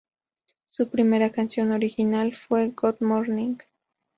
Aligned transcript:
Su 0.67 0.89
primera 0.89 1.29
canción 1.31 1.71
original 1.71 2.33
fue 2.33 2.69
"Good 2.69 3.01
Morning! 3.01 3.57